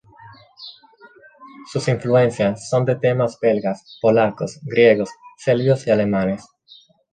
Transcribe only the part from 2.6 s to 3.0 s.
son de